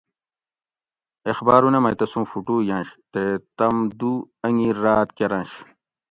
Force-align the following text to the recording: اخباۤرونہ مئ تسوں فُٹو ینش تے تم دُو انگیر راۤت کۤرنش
اخباۤرونہ 1.31 1.79
مئ 1.83 1.95
تسوں 1.99 2.25
فُٹو 2.29 2.55
ینش 2.67 2.89
تے 3.11 3.23
تم 3.57 3.75
دُو 3.99 4.13
انگیر 4.45 4.75
راۤت 4.83 5.09
کۤرنش 5.17 5.51